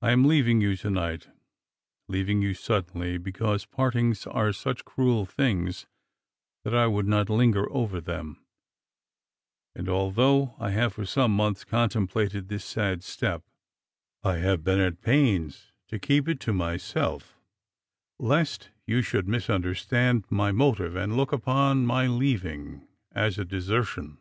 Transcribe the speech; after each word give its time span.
I 0.00 0.12
am 0.12 0.24
leaving 0.24 0.62
you 0.62 0.74
to 0.78 0.88
night, 0.88 1.28
leaving 2.08 2.40
you 2.40 2.54
suddenly, 2.54 3.18
because 3.18 3.66
partings 3.66 4.26
are 4.26 4.54
such 4.54 4.86
cruel 4.86 5.26
things 5.26 5.86
that 6.64 6.74
I 6.74 6.86
would 6.86 7.06
not 7.06 7.28
linger 7.28 7.70
over 7.70 8.00
them, 8.00 8.42
and 9.74 9.86
although 9.86 10.54
I 10.58 10.70
have 10.70 10.94
for 10.94 11.04
some 11.04 11.36
months 11.36 11.62
contemplated 11.62 12.48
this 12.48 12.64
sad 12.64 13.02
step, 13.04 13.42
I 14.22 14.38
have 14.38 14.64
been 14.64 14.80
at 14.80 15.02
pains 15.02 15.72
to 15.88 15.98
keep 15.98 16.26
it 16.26 16.40
to 16.40 16.54
myself 16.54 17.36
lest 18.18 18.70
you 18.86 19.02
should 19.02 19.28
misunderstand 19.28 20.24
my 20.30 20.52
motive 20.52 20.96
and 20.96 21.18
look 21.18 21.32
upon 21.32 21.84
my 21.84 22.06
leaving 22.06 22.88
as 23.12 23.36
a 23.38 23.44
desertion. 23.44 24.16